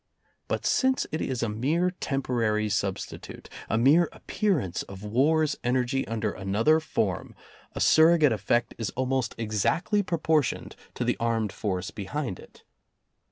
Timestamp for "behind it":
11.91-12.63